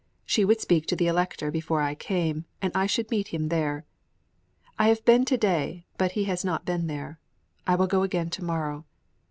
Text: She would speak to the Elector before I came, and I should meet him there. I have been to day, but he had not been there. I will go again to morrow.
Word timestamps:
She 0.25 0.43
would 0.43 0.59
speak 0.59 0.87
to 0.87 0.95
the 0.95 1.05
Elector 1.05 1.51
before 1.51 1.79
I 1.83 1.93
came, 1.93 2.45
and 2.59 2.71
I 2.73 2.87
should 2.87 3.11
meet 3.11 3.27
him 3.27 3.49
there. 3.49 3.85
I 4.79 4.87
have 4.87 5.05
been 5.05 5.25
to 5.25 5.37
day, 5.37 5.85
but 5.95 6.13
he 6.13 6.23
had 6.23 6.43
not 6.43 6.65
been 6.65 6.87
there. 6.87 7.19
I 7.67 7.75
will 7.75 7.85
go 7.85 8.01
again 8.01 8.31
to 8.31 8.43
morrow. 8.43 8.85